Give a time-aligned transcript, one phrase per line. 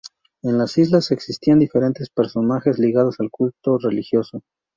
[0.41, 4.41] En las islas existían diferentes personajes ligados al culto religioso.